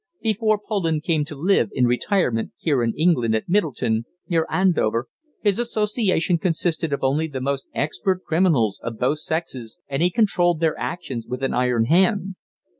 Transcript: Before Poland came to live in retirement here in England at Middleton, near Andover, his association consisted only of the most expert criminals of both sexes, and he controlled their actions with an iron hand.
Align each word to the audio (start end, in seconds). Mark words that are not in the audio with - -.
Before 0.23 0.57
Poland 0.59 1.03
came 1.03 1.25
to 1.25 1.35
live 1.35 1.69
in 1.73 1.85
retirement 1.85 2.53
here 2.57 2.81
in 2.81 2.95
England 2.97 3.35
at 3.35 3.47
Middleton, 3.47 4.05
near 4.27 4.47
Andover, 4.49 5.05
his 5.41 5.59
association 5.59 6.39
consisted 6.39 6.91
only 7.03 7.27
of 7.27 7.33
the 7.33 7.39
most 7.39 7.67
expert 7.75 8.23
criminals 8.23 8.81
of 8.83 8.97
both 8.97 9.19
sexes, 9.19 9.77
and 9.87 10.01
he 10.01 10.09
controlled 10.09 10.59
their 10.59 10.75
actions 10.75 11.27
with 11.27 11.43
an 11.43 11.53
iron 11.53 11.85
hand. 11.85 12.33